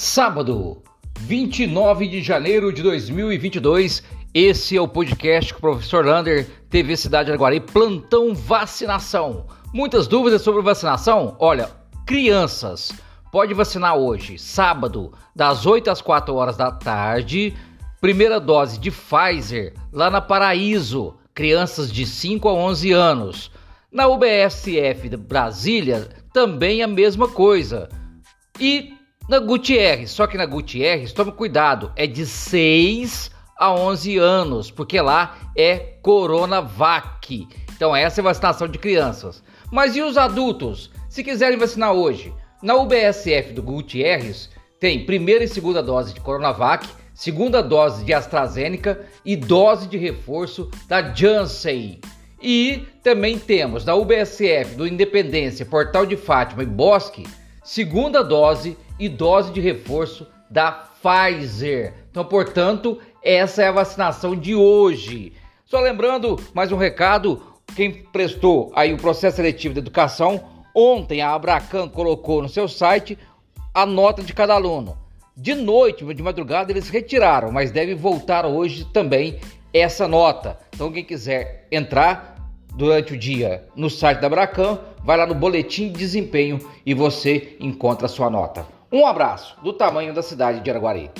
[0.00, 0.80] Sábado,
[1.18, 4.04] 29 de janeiro de 2022.
[4.32, 9.46] Esse é o podcast com o professor Lander, TV Cidade Araguari, plantão vacinação.
[9.74, 11.34] Muitas dúvidas sobre vacinação?
[11.40, 11.68] Olha,
[12.06, 12.92] crianças,
[13.32, 17.52] pode vacinar hoje, sábado, das 8 às 4 horas da tarde.
[18.00, 23.50] Primeira dose de Pfizer lá na Paraíso, crianças de 5 a 11 anos.
[23.90, 27.88] Na UBSF Brasília, também a mesma coisa.
[28.60, 28.96] E
[29.28, 34.98] na Gutierrez, só que na Gutierrez, tome cuidado, é de 6 a 11 anos, porque
[35.00, 37.46] lá é Coronavac.
[37.76, 39.42] Então essa é vacinação de crianças.
[39.70, 40.90] Mas e os adultos?
[41.10, 44.48] Se quiserem vacinar hoje, na UBSF do Gutierrez
[44.80, 50.70] tem primeira e segunda dose de Coronavac, segunda dose de AstraZeneca e dose de reforço
[50.88, 52.00] da Janssen.
[52.40, 57.26] E também temos na UBSF do Independência, Portal de Fátima e Bosque,
[57.62, 61.94] segunda dose e dose de reforço da Pfizer.
[62.10, 65.32] Então, portanto, essa é a vacinação de hoje.
[65.64, 67.42] Só lembrando, mais um recado,
[67.76, 70.42] quem prestou aí o processo seletivo de educação,
[70.74, 73.18] ontem a Abracan colocou no seu site
[73.74, 74.96] a nota de cada aluno.
[75.36, 79.38] De noite, de madrugada, eles retiraram, mas deve voltar hoje também
[79.72, 80.58] essa nota.
[80.74, 82.36] Então, quem quiser entrar
[82.74, 87.56] durante o dia no site da Abracan, vai lá no boletim de desempenho e você
[87.60, 88.77] encontra a sua nota.
[88.90, 91.10] Um abraço do tamanho da cidade de Araguari.